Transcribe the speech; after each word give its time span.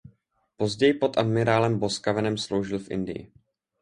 Později 0.57 0.93
pod 0.93 1.17
admirálem 1.17 1.79
Boscawenem 1.79 2.37
sloužil 2.37 2.79
v 2.79 2.91
Indii. 2.91 3.31